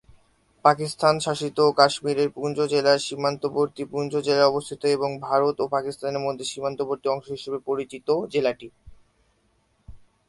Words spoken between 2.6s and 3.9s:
জেলার সীমান্তবর্তী